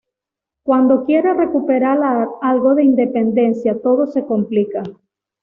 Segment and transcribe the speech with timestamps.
[0.63, 1.99] Cuando quiere recuperar
[2.41, 4.81] algo de independencia, todo se complica.